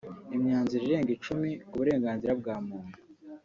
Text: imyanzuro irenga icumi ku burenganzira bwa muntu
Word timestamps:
imyanzuro 0.35 0.81
irenga 0.87 1.11
icumi 1.17 1.49
ku 1.67 1.73
burenganzira 1.79 2.33
bwa 2.39 2.55
muntu 2.67 2.97